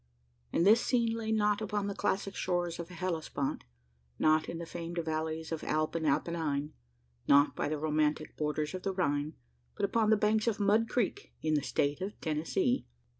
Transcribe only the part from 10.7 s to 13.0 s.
Creek in the state of Tennessee!